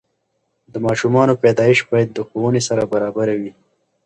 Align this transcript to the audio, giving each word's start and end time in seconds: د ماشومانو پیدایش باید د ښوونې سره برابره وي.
د 0.71 0.75
ماشومانو 0.85 1.39
پیدایش 1.43 1.79
باید 1.89 2.09
د 2.13 2.19
ښوونې 2.27 2.61
سره 2.67 2.83
برابره 2.93 3.33
وي. 3.41 3.51